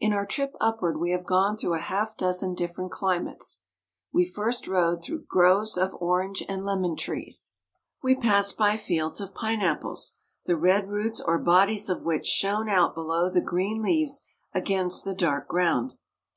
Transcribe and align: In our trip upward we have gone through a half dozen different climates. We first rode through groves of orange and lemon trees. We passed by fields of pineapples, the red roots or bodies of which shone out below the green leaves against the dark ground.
In 0.00 0.12
our 0.12 0.26
trip 0.26 0.56
upward 0.60 0.98
we 0.98 1.12
have 1.12 1.24
gone 1.24 1.56
through 1.56 1.74
a 1.74 1.78
half 1.78 2.16
dozen 2.16 2.56
different 2.56 2.90
climates. 2.90 3.62
We 4.12 4.28
first 4.28 4.66
rode 4.66 5.04
through 5.04 5.26
groves 5.26 5.78
of 5.78 5.94
orange 6.00 6.42
and 6.48 6.64
lemon 6.64 6.96
trees. 6.96 7.52
We 8.02 8.16
passed 8.16 8.58
by 8.58 8.76
fields 8.76 9.20
of 9.20 9.36
pineapples, 9.36 10.14
the 10.46 10.56
red 10.56 10.88
roots 10.88 11.20
or 11.20 11.38
bodies 11.38 11.88
of 11.88 12.02
which 12.02 12.26
shone 12.26 12.68
out 12.68 12.96
below 12.96 13.30
the 13.30 13.40
green 13.40 13.82
leaves 13.82 14.22
against 14.52 15.04
the 15.04 15.14
dark 15.14 15.46
ground. 15.46 15.92